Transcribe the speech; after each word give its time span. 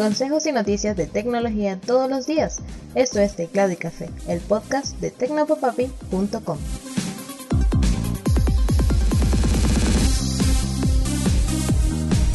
Consejos 0.00 0.46
y 0.46 0.52
noticias 0.52 0.96
de 0.96 1.04
tecnología 1.06 1.78
todos 1.78 2.08
los 2.08 2.26
días. 2.26 2.60
Esto 2.94 3.20
es 3.20 3.36
Teclado 3.36 3.72
y 3.72 3.76
Café, 3.76 4.08
el 4.28 4.40
podcast 4.40 4.98
de 4.98 5.10
tecnopopapi.com. 5.10 6.58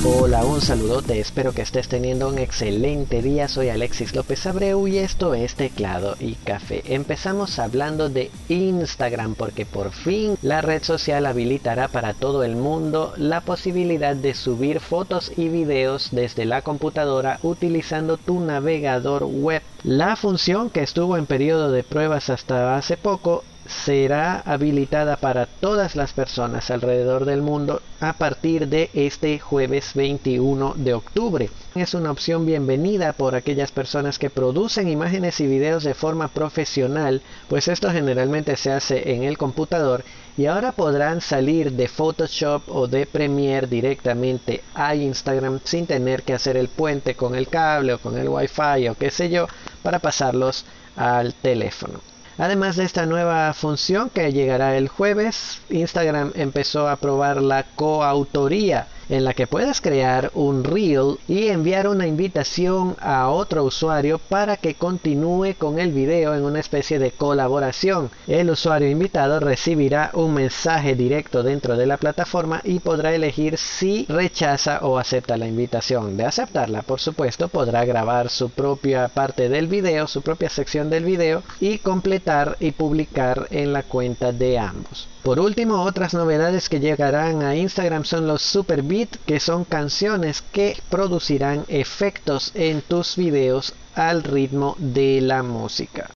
Hola, 0.07 0.45
un 0.45 0.61
saludote, 0.61 1.19
espero 1.19 1.51
que 1.51 1.63
estés 1.63 1.87
teniendo 1.87 2.27
un 2.27 2.37
excelente 2.37 3.23
día. 3.23 3.47
Soy 3.47 3.69
Alexis 3.69 4.13
López 4.13 4.45
Abreu 4.45 4.87
y 4.87 4.99
esto 4.99 5.33
es 5.33 5.55
Teclado 5.55 6.15
y 6.19 6.35
Café. 6.35 6.83
Empezamos 6.93 7.57
hablando 7.57 8.07
de 8.07 8.29
Instagram 8.47 9.33
porque 9.33 9.65
por 9.65 9.93
fin 9.93 10.37
la 10.43 10.61
red 10.61 10.83
social 10.83 11.25
habilitará 11.25 11.87
para 11.87 12.13
todo 12.13 12.43
el 12.43 12.55
mundo 12.55 13.15
la 13.17 13.41
posibilidad 13.41 14.15
de 14.15 14.35
subir 14.35 14.79
fotos 14.79 15.31
y 15.35 15.49
videos 15.49 16.09
desde 16.11 16.45
la 16.45 16.61
computadora 16.61 17.39
utilizando 17.41 18.17
tu 18.17 18.39
navegador 18.39 19.23
web. 19.23 19.63
La 19.83 20.15
función 20.15 20.69
que 20.69 20.83
estuvo 20.83 21.17
en 21.17 21.25
periodo 21.25 21.71
de 21.71 21.81
pruebas 21.81 22.29
hasta 22.29 22.77
hace 22.77 22.95
poco 22.95 23.43
será 23.67 24.41
habilitada 24.45 25.17
para 25.17 25.45
todas 25.45 25.95
las 25.95 26.13
personas 26.13 26.69
alrededor 26.69 27.25
del 27.25 27.41
mundo 27.41 27.81
a 27.99 28.13
partir 28.13 28.67
de 28.67 28.89
este 28.93 29.39
jueves 29.39 29.93
21 29.95 30.75
de 30.77 30.93
octubre. 30.93 31.49
Es 31.73 31.93
una 31.93 32.11
opción 32.11 32.45
bienvenida 32.45 33.13
por 33.13 33.35
aquellas 33.35 33.71
personas 33.71 34.19
que 34.19 34.29
producen 34.29 34.87
imágenes 34.87 35.39
y 35.39 35.47
videos 35.47 35.83
de 35.83 35.93
forma 35.93 36.27
profesional, 36.27 37.21
pues 37.47 37.67
esto 37.67 37.91
generalmente 37.91 38.55
se 38.55 38.71
hace 38.71 39.13
en 39.13 39.23
el 39.23 39.37
computador 39.37 40.03
y 40.37 40.45
ahora 40.45 40.71
podrán 40.71 41.21
salir 41.21 41.71
de 41.71 41.87
Photoshop 41.87 42.63
o 42.67 42.87
de 42.87 43.05
Premiere 43.05 43.67
directamente 43.67 44.63
a 44.73 44.95
Instagram 44.95 45.59
sin 45.63 45.87
tener 45.87 46.23
que 46.23 46.33
hacer 46.33 46.57
el 46.57 46.67
puente 46.67 47.15
con 47.15 47.35
el 47.35 47.47
cable 47.47 47.93
o 47.93 47.99
con 47.99 48.17
el 48.17 48.29
wifi 48.29 48.87
o 48.89 48.95
qué 48.95 49.09
sé 49.11 49.29
yo 49.29 49.47
para 49.81 49.99
pasarlos 49.99 50.65
al 50.95 51.33
teléfono. 51.33 52.14
Además 52.37 52.75
de 52.75 52.83
esta 52.83 53.05
nueva 53.05 53.53
función 53.53 54.09
que 54.09 54.33
llegará 54.33 54.77
el 54.77 54.89
jueves, 54.89 55.61
Instagram 55.69 56.31
empezó 56.35 56.89
a 56.89 56.99
probar 56.99 57.41
la 57.41 57.63
coautoría 57.75 58.89
en 59.09 59.23
la 59.23 59.33
que 59.33 59.47
puedes 59.47 59.81
crear 59.81 60.31
un 60.33 60.63
reel 60.63 61.17
y 61.27 61.47
enviar 61.47 61.87
una 61.87 62.07
invitación 62.07 62.95
a 62.99 63.29
otro 63.29 63.63
usuario 63.63 64.19
para 64.19 64.57
que 64.57 64.75
continúe 64.75 65.55
con 65.57 65.79
el 65.79 65.91
video 65.91 66.35
en 66.35 66.43
una 66.43 66.59
especie 66.59 66.99
de 66.99 67.11
colaboración. 67.11 68.09
El 68.27 68.49
usuario 68.49 68.89
invitado 68.89 69.39
recibirá 69.39 70.11
un 70.13 70.33
mensaje 70.33 70.95
directo 70.95 71.43
dentro 71.43 71.77
de 71.77 71.85
la 71.85 71.97
plataforma 71.97 72.61
y 72.63 72.79
podrá 72.79 73.13
elegir 73.13 73.57
si 73.57 74.05
rechaza 74.09 74.79
o 74.81 74.97
acepta 74.97 75.37
la 75.37 75.47
invitación. 75.47 76.17
De 76.17 76.25
aceptarla, 76.25 76.81
por 76.81 76.99
supuesto, 76.99 77.47
podrá 77.47 77.85
grabar 77.85 78.29
su 78.29 78.49
propia 78.49 79.07
parte 79.07 79.49
del 79.49 79.67
video, 79.67 80.07
su 80.07 80.21
propia 80.21 80.49
sección 80.49 80.89
del 80.89 81.05
video 81.05 81.43
y 81.59 81.79
completar 81.79 82.57
y 82.59 82.71
publicar 82.71 83.47
en 83.51 83.73
la 83.73 83.83
cuenta 83.83 84.31
de 84.31 84.57
ambos. 84.57 85.07
Por 85.25 85.39
último, 85.39 85.81
otras 85.81 86.13
novedades 86.13 86.69
que 86.69 86.79
llegarán 86.79 87.41
a 87.41 87.55
Instagram 87.55 88.05
son 88.05 88.27
los 88.27 88.43
Super 88.43 88.83
Que 89.25 89.41
son 89.41 89.65
canciones 89.65 90.41
que 90.41 90.77
producirán 90.89 91.65
efectos 91.67 92.51
en 92.55 92.81
tus 92.81 93.17
videos 93.17 93.73
al 93.93 94.23
ritmo 94.23 94.75
de 94.79 95.19
la 95.19 95.43
música. 95.43 96.14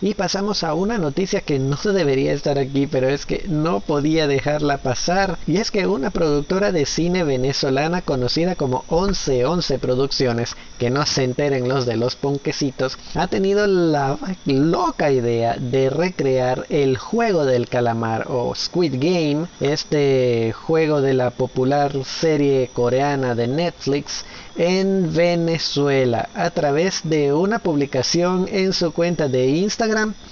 Y 0.00 0.14
pasamos 0.14 0.64
a 0.64 0.74
una 0.74 0.98
noticia 0.98 1.40
que 1.40 1.58
no 1.58 1.76
debería 1.84 2.32
estar 2.32 2.58
aquí, 2.58 2.86
pero 2.86 3.08
es 3.08 3.26
que 3.26 3.44
no 3.48 3.80
podía 3.80 4.26
dejarla 4.26 4.78
pasar. 4.78 5.38
Y 5.46 5.58
es 5.58 5.70
que 5.70 5.86
una 5.86 6.10
productora 6.10 6.72
de 6.72 6.86
cine 6.86 7.24
venezolana 7.24 8.02
conocida 8.02 8.54
como 8.54 8.84
1111 8.90 9.78
Producciones, 9.78 10.56
que 10.78 10.90
no 10.90 11.06
se 11.06 11.24
enteren 11.24 11.68
los 11.68 11.86
de 11.86 11.96
los 11.96 12.16
ponquecitos, 12.16 12.98
ha 13.14 13.26
tenido 13.26 13.66
la 13.66 14.18
loca 14.44 15.10
idea 15.10 15.56
de 15.58 15.90
recrear 15.90 16.66
el 16.68 16.96
juego 16.96 17.44
del 17.44 17.68
calamar 17.68 18.26
o 18.28 18.54
Squid 18.54 18.94
Game, 18.94 19.46
este 19.60 20.52
juego 20.52 21.00
de 21.00 21.14
la 21.14 21.30
popular 21.30 21.92
serie 22.04 22.70
coreana 22.72 23.34
de 23.34 23.46
Netflix 23.46 24.24
en 24.56 25.12
Venezuela. 25.12 26.28
A 26.34 26.50
través 26.50 27.00
de 27.04 27.32
una 27.32 27.58
publicación 27.58 28.48
en 28.50 28.72
su 28.72 28.92
cuenta 28.92 29.28
de 29.28 29.48
Instagram, 29.48 29.83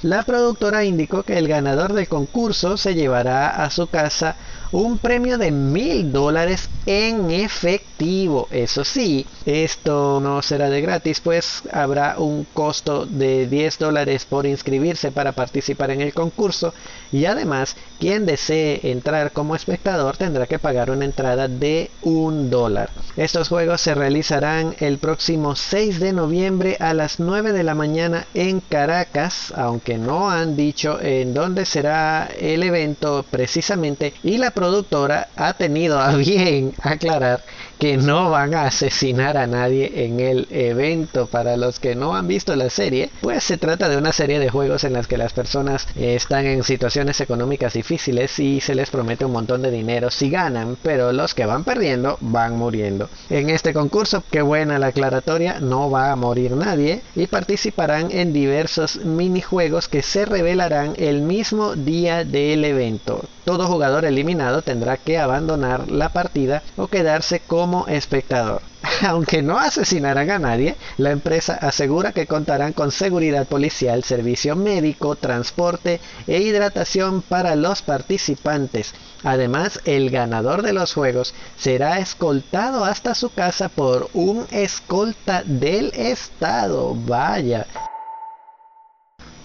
la 0.02 0.22
productora 0.22 0.84
indicó 0.84 1.22
que 1.22 1.38
el 1.38 1.48
ganador 1.48 1.92
del 1.92 2.08
concurso 2.08 2.76
se 2.76 2.94
llevará 2.94 3.48
a 3.48 3.70
su 3.70 3.86
casa 3.86 4.36
un 4.72 4.96
premio 4.96 5.36
de 5.36 5.50
mil 5.50 6.10
dólares 6.12 6.70
en 6.86 7.30
efectivo. 7.30 8.48
Eso 8.50 8.84
sí, 8.84 9.26
esto 9.44 10.18
no 10.20 10.41
será 10.41 10.70
de 10.70 10.80
gratis, 10.80 11.20
pues 11.20 11.62
habrá 11.70 12.16
un 12.18 12.44
costo 12.54 13.04
de 13.04 13.46
10 13.46 13.78
dólares 13.78 14.24
por 14.24 14.46
inscribirse 14.46 15.12
para 15.12 15.32
participar 15.32 15.91
en 15.91 16.00
el 16.00 16.14
concurso 16.14 16.72
y 17.12 17.26
además 17.26 17.76
quien 18.00 18.24
desee 18.24 18.80
entrar 18.91 19.32
como 19.32 19.54
espectador 19.54 20.16
tendrá 20.16 20.46
que 20.46 20.58
pagar 20.58 20.91
una 20.91 21.04
entrada 21.04 21.48
de 21.48 21.91
un 22.00 22.48
dólar. 22.48 22.88
Estos 23.16 23.48
juegos 23.48 23.82
se 23.82 23.94
realizarán 23.94 24.74
el 24.80 24.96
próximo 24.96 25.54
6 25.54 26.00
de 26.00 26.14
noviembre 26.14 26.78
a 26.80 26.94
las 26.94 27.20
9 27.20 27.52
de 27.52 27.62
la 27.62 27.74
mañana 27.74 28.26
en 28.32 28.60
Caracas, 28.60 29.41
aunque 29.50 29.98
no 29.98 30.30
han 30.30 30.54
dicho 30.56 31.00
en 31.00 31.34
dónde 31.34 31.64
será 31.64 32.26
el 32.26 32.62
evento 32.62 33.28
precisamente 33.30 34.14
y 34.22 34.38
la 34.38 34.53
productora 34.53 35.32
ha 35.36 35.54
tenido 35.54 35.98
a 35.98 36.14
bien 36.16 36.72
aclarar 36.82 37.44
que 37.82 37.97
no 37.97 38.31
van 38.31 38.54
a 38.54 38.66
asesinar 38.66 39.37
a 39.37 39.48
nadie 39.48 40.04
en 40.04 40.20
el 40.20 40.47
evento. 40.50 41.26
Para 41.26 41.56
los 41.56 41.81
que 41.81 41.97
no 41.97 42.15
han 42.15 42.28
visto 42.28 42.54
la 42.54 42.70
serie, 42.70 43.10
pues 43.20 43.43
se 43.43 43.56
trata 43.56 43.88
de 43.88 43.97
una 43.97 44.12
serie 44.12 44.38
de 44.38 44.50
juegos 44.50 44.84
en 44.84 44.93
las 44.93 45.09
que 45.09 45.19
las 45.19 45.32
personas 45.32 45.88
están 45.97 46.47
en 46.47 46.62
situaciones 46.62 47.21
económicas 47.21 47.72
difíciles 47.72 48.38
y 48.38 48.60
se 48.60 48.76
les 48.76 48.91
promete 48.91 49.25
un 49.25 49.32
montón 49.32 49.62
de 49.62 49.72
dinero 49.72 50.12
si 50.12 50.31
ganan, 50.31 50.76
pero 50.81 51.12
los 51.12 51.34
que 51.34 51.44
van 51.44 51.65
perdiendo 51.65 52.19
van 52.21 52.56
muriendo. 52.56 53.10
En 53.31 53.50
este 53.50 53.75
concurso, 53.75 54.22
qué 54.31 54.42
buena 54.42 54.78
la 54.78 54.87
aclaratoria, 54.87 55.59
no 55.59 55.91
va 55.91 56.12
a 56.12 56.16
morir 56.16 56.53
nadie 56.53 57.03
y 57.16 57.26
participarán 57.26 58.12
en 58.12 58.32
diversos 58.32 59.04
minijuegos 59.04 59.88
que 59.88 60.03
se 60.03 60.25
revelarán 60.25 60.94
el 60.98 61.21
mismo 61.22 61.75
día 61.75 62.25
del 62.25 62.65
evento. 62.65 63.25
Todo 63.44 63.66
jugador 63.66 64.04
eliminado 64.04 64.62
tendrá 64.62 64.98
que 64.98 65.19
abandonar 65.19 65.91
la 65.91 66.10
partida 66.10 66.62
o 66.76 66.87
quedarse 66.87 67.41
como 67.41 67.72
espectador. 67.88 68.62
Aunque 69.06 69.43
no 69.43 69.59
asesinarán 69.59 70.31
a 70.31 70.38
nadie, 70.38 70.77
la 70.97 71.10
empresa 71.10 71.55
asegura 71.55 72.12
que 72.12 72.27
contarán 72.27 72.72
con 72.72 72.91
seguridad 72.91 73.47
policial, 73.47 74.05
servicio 74.05 74.56
médico, 74.56 75.16
transporte 75.16 76.00
e 76.27 76.41
hidratación 76.41 77.22
para 77.22 77.56
los 77.56 77.83
participantes. 77.83 78.94
Además, 79.22 79.81
el 79.84 80.10
ganador 80.10 80.62
de 80.62 80.72
los 80.72 80.94
juegos 80.94 81.34
será 81.56 81.99
escoltado 81.99 82.84
hasta 82.84 83.15
su 83.15 83.31
casa 83.31 83.69
por 83.69 84.09
un 84.15 84.47
escolta 84.50 85.43
del 85.44 85.93
Estado. 85.94 86.94
Vaya. 86.94 87.66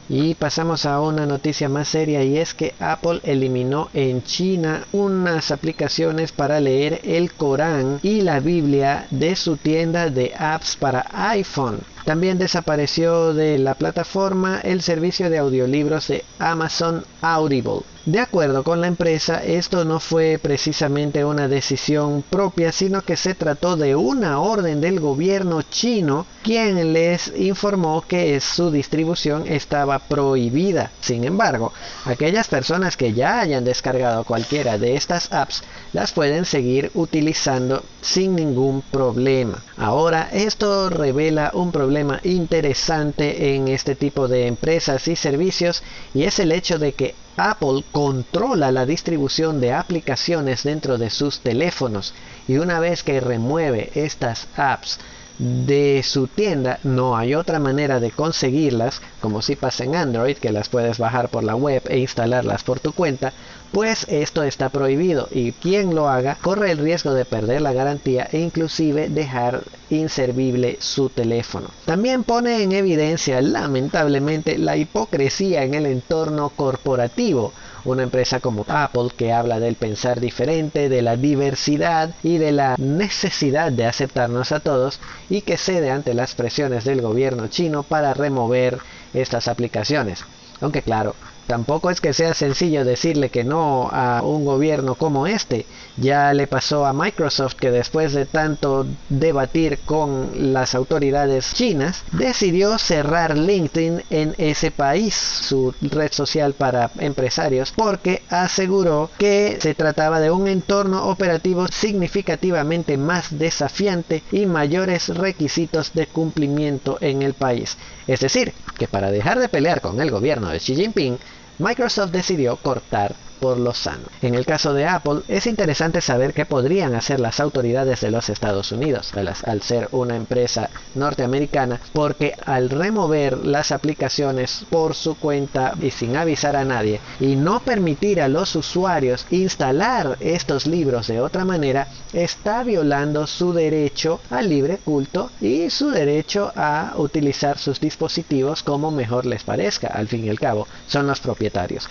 Y 0.10 0.36
pasamos 0.36 0.86
a 0.86 1.02
una 1.02 1.26
noticia 1.26 1.68
más 1.68 1.90
seria 1.90 2.24
y 2.24 2.38
es 2.38 2.54
que 2.54 2.74
Apple 2.80 3.20
eliminó 3.24 3.90
en 3.94 4.24
China 4.24 4.86
unas 4.94 5.52
aplicaciones 5.52 6.32
para 6.32 6.62
leer 6.62 7.02
el 7.04 7.34
Corán 7.34 8.00
y 8.04 8.22
la 8.22 8.40
Biblia 8.40 9.08
de 9.12 9.36
su 9.36 9.58
tienda 9.58 10.10
de 10.10 10.34
apps 10.38 10.78
para 10.78 11.06
iPhone. 11.12 11.80
También 12.06 12.38
desapareció 12.38 13.34
de 13.34 13.58
la 13.58 13.74
plataforma 13.74 14.62
el 14.64 14.82
servicio 14.82 15.30
de 15.30 15.40
audiolibros 15.40 16.08
de 16.08 16.24
Amazon 16.40 17.04
Audible. 17.22 17.82
De 18.08 18.22
acuerdo 18.22 18.64
con 18.64 18.80
la 18.80 18.88
empresa, 18.88 19.44
esto 19.44 19.84
no 19.84 20.00
fue 20.00 20.40
precisamente 20.42 21.26
una 21.26 21.50
decisión 21.50 22.24
propia, 22.30 22.72
sino 22.72 23.02
que 23.02 23.18
se 23.18 23.36
trató 23.36 23.76
de 23.76 23.98
una 23.98 24.40
orden 24.40 24.80
del 24.80 25.02
gobierno 25.02 25.62
chino, 25.62 26.26
quien 26.42 26.94
les 26.94 27.34
informó 27.36 28.06
que 28.08 28.40
su 28.40 28.72
distribución 28.72 29.44
estaba 29.46 30.00
prohibida. 30.00 30.90
Sin 31.02 31.26
embargo, 31.26 31.74
aquellas 32.06 32.48
personas 32.48 32.96
que 32.96 33.12
ya 33.12 33.42
hayan 33.42 33.66
descargado 33.66 34.24
cualquiera 34.24 34.78
de 34.78 34.96
estas 34.96 35.34
apps 35.34 35.64
las 35.92 36.14
pueden 36.14 36.46
seguir 36.46 36.92
utilizando 36.94 37.84
sin 38.02 38.38
ningún 38.38 38.84
problema. 38.84 39.62
Ahora, 39.76 40.30
esto 40.32 40.90
revela 40.90 41.52
un 41.54 41.74
problema 41.74 42.22
interesante 42.24 43.54
en 43.54 43.68
este 43.68 43.96
tipo 43.96 44.30
de 44.30 44.48
empresas 44.48 45.10
y 45.10 45.18
servicios 45.18 45.84
y 46.14 46.24
es 46.24 46.40
el 46.40 46.54
hecho 46.54 46.80
de 46.80 46.94
que 46.94 47.27
Apple 47.40 47.84
controla 47.92 48.72
la 48.72 48.88
distribución 48.88 49.62
de 49.62 49.72
aplicaciones 49.72 50.64
dentro 50.64 50.98
de 50.98 51.12
sus 51.12 51.40
teléfonos 51.42 52.16
y 52.48 52.58
una 52.58 52.80
vez 52.80 53.04
que 53.04 53.20
remueve 53.20 53.92
estas 53.94 54.48
apps 54.56 55.00
de 55.40 56.02
su 56.04 56.28
tienda, 56.28 56.80
no 56.84 57.16
hay 57.16 57.36
otra 57.36 57.60
manera 57.60 58.00
de 58.00 58.12
conseguirlas, 58.12 59.02
como 59.22 59.42
si 59.42 59.56
pasa 59.56 59.84
en 59.84 59.96
Android, 59.96 60.38
que 60.38 60.52
las 60.52 60.70
puedes 60.70 60.98
bajar 60.98 61.30
por 61.30 61.44
la 61.44 61.56
web 61.56 61.84
e 61.90 62.00
instalarlas 62.00 62.64
por 62.64 62.80
tu 62.80 62.92
cuenta, 62.92 63.34
pues 63.72 64.06
esto 64.10 64.44
está 64.44 64.70
prohibido 64.70 65.28
y 65.32 65.52
quien 65.52 65.94
lo 65.94 66.10
haga 66.10 66.38
corre 66.42 66.72
el 66.72 66.78
riesgo 66.78 67.14
de 67.14 67.26
perder 67.26 67.62
la 67.62 67.74
garantía 67.74 68.28
e 68.32 68.40
inclusive 68.40 69.10
dejar 69.10 69.64
inservible 69.90 70.78
su 70.80 71.10
teléfono. 71.10 71.70
También 71.86 72.24
pone 72.24 72.64
en 72.64 72.72
evidencia 72.72 73.42
lamentablemente 73.42 74.58
la 74.58 74.78
hipocresía 74.78 75.64
en 75.64 75.74
el 75.74 75.86
entorno 75.86 76.50
corporativo. 76.50 77.54
Una 77.84 78.04
empresa 78.04 78.40
como 78.40 78.64
Apple 78.68 79.10
que 79.18 79.32
habla 79.34 79.60
del 79.60 79.76
pensar 79.78 80.20
diferente, 80.20 80.90
de 80.90 81.02
la 81.02 81.16
diversidad 81.18 82.16
y 82.22 82.38
de 82.38 82.52
la 82.52 82.76
necesidad 82.78 83.72
de 83.72 83.86
aceptarnos 83.86 84.52
a 84.52 84.60
todos 84.60 85.00
y 85.30 85.42
que 85.44 85.58
cede 85.58 85.90
ante 85.92 86.14
las 86.14 86.36
presiones 86.36 86.84
del 86.84 87.02
gobierno 87.02 87.48
chino 87.48 87.84
para 87.84 88.14
remover 88.14 88.84
estas 89.14 89.48
aplicaciones. 89.48 90.28
Aunque 90.60 90.82
claro, 90.84 91.18
Tampoco 91.48 91.90
es 91.90 92.02
que 92.02 92.12
sea 92.12 92.34
sencillo 92.34 92.84
decirle 92.84 93.30
que 93.30 93.46
no 93.46 93.90
a 93.90 94.22
un 94.22 94.44
gobierno 94.44 94.96
como 94.96 95.28
este. 95.28 95.66
Ya 95.96 96.34
le 96.34 96.46
pasó 96.46 96.86
a 96.86 96.92
Microsoft 96.92 97.56
que 97.56 97.72
después 97.72 98.14
de 98.14 98.26
tanto 98.26 98.86
debatir 99.08 99.80
con 99.86 100.54
las 100.54 100.76
autoridades 100.76 101.54
chinas, 101.54 102.04
decidió 102.12 102.78
cerrar 102.78 103.38
LinkedIn 103.38 104.04
en 104.10 104.36
ese 104.38 104.72
país, 104.72 105.16
su 105.16 105.74
red 105.82 106.12
social 106.12 106.54
para 106.54 106.92
empresarios, 107.00 107.72
porque 107.72 108.24
aseguró 108.30 109.10
que 109.18 109.58
se 109.62 109.74
trataba 109.74 110.20
de 110.20 110.32
un 110.32 110.50
entorno 110.50 111.08
operativo 111.08 111.68
significativamente 111.70 112.98
más 112.98 113.40
desafiante 113.40 114.22
y 114.34 114.46
mayores 114.48 115.08
requisitos 115.08 115.94
de 115.94 116.08
cumplimiento 116.08 116.98
en 117.00 117.22
el 117.22 117.34
país. 117.34 117.78
Es 118.06 118.20
decir, 118.20 118.54
que 118.78 118.88
para 118.88 119.12
dejar 119.12 119.40
de 119.40 119.50
pelear 119.50 119.82
con 119.82 120.02
el 120.02 120.12
gobierno 120.12 120.50
de 120.50 120.60
Xi 120.60 120.76
Jinping, 120.76 121.18
Microsoft 121.60 122.12
decidió 122.12 122.58
cortar 122.58 123.27
por 123.40 123.58
lo 123.58 123.74
sano. 123.74 124.06
En 124.22 124.36
el 124.36 124.46
caso 124.46 124.74
de 124.74 124.86
Apple, 124.86 125.22
es 125.28 125.48
interesante 125.48 126.02
saber 126.02 126.34
qué 126.34 126.46
podrían 126.46 126.96
hacer 126.96 127.20
las 127.20 127.40
autoridades 127.40 128.02
de 128.02 128.12
los 128.12 128.30
Estados 128.30 128.72
Unidos 128.72 129.12
al, 129.44 129.62
ser 129.62 129.90
una 129.92 130.16
empresa 130.16 130.70
norteamericana, 130.96 131.80
porque 131.94 132.34
al 132.46 132.70
remover 132.70 133.46
las 133.46 133.72
aplicaciones 133.72 134.66
por 134.70 134.94
su 134.94 135.16
cuenta 135.16 135.74
y 135.82 135.92
sin 135.92 136.16
avisar 136.16 136.56
a 136.56 136.66
nadie 136.66 137.00
y 137.20 137.36
no 137.36 137.60
permitir 137.60 138.22
a 138.22 138.28
los 138.28 138.56
usuarios 138.56 139.26
instalar 139.30 140.18
estos 140.20 140.68
libros 140.68 141.08
de 141.08 141.22
otra 141.22 141.46
manera, 141.46 141.88
está 142.14 142.64
violando 142.64 143.28
su 143.28 143.54
derecho 143.54 144.20
al 144.30 144.50
libre 144.50 144.78
culto 144.84 145.32
y 145.42 145.70
su 145.70 145.90
derecho 145.90 146.52
a 146.56 146.94
utilizar 146.98 147.58
sus 147.58 147.80
dispositivos 147.80 148.64
como 148.64 148.92
mejor 148.92 149.26
les 149.26 149.44
parezca. 149.44 149.88
Al 149.88 150.08
fin 150.08 150.26
y 150.26 150.30
al 150.30 150.40
cabo, 150.40 150.68
son 150.88 151.08
los 151.08 151.20
propietarios. 151.20 151.88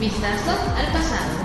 Vistazo 0.00 0.50
al 0.76 0.86
pasado. 0.92 1.38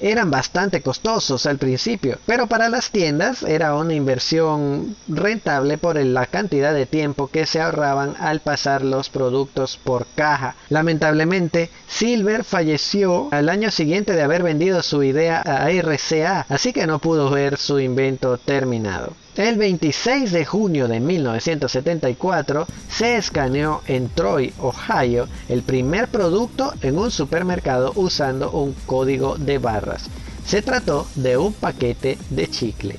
Eran 0.00 0.30
bastante 0.30 0.82
costosos 0.82 1.46
al 1.46 1.56
principio, 1.56 2.18
pero 2.26 2.46
para 2.46 2.68
las 2.68 2.90
tiendas 2.90 3.42
era 3.42 3.74
una 3.74 3.94
inversión 3.94 4.96
rentable 5.08 5.78
por 5.78 5.96
la 5.96 6.26
cantidad 6.26 6.74
de 6.74 6.86
tiempo 6.86 7.28
que 7.28 7.46
se 7.46 7.60
ahorraban 7.60 8.14
al 8.18 8.40
pasar 8.40 8.82
los 8.82 9.08
productos 9.08 9.78
por 9.82 10.06
caja. 10.14 10.56
Lamentablemente, 10.68 11.70
Silver 11.88 12.44
falleció 12.44 13.28
al 13.30 13.48
año 13.48 13.70
siguiente 13.70 14.12
de 14.12 14.22
haber 14.22 14.42
vendido 14.42 14.82
su 14.82 15.02
idea 15.02 15.40
a 15.40 15.70
RCA, 15.70 16.46
así 16.48 16.72
que 16.72 16.86
no 16.86 16.98
pudo 16.98 17.30
ver 17.30 17.56
su 17.56 17.80
invento 17.80 18.36
terminado. 18.38 19.14
El 19.40 19.56
26 19.56 20.32
de 20.32 20.44
junio 20.44 20.86
de 20.86 21.00
1974 21.00 22.66
se 22.90 23.16
escaneó 23.16 23.80
en 23.86 24.10
Troy, 24.10 24.52
Ohio, 24.58 25.28
el 25.48 25.62
primer 25.62 26.08
producto 26.08 26.74
en 26.82 26.98
un 26.98 27.10
supermercado 27.10 27.92
usando 27.94 28.50
un 28.50 28.74
código 28.84 29.36
de 29.38 29.56
barras. 29.56 30.10
Se 30.44 30.60
trató 30.60 31.06
de 31.14 31.38
un 31.38 31.54
paquete 31.54 32.18
de 32.28 32.50
chicle. 32.50 32.98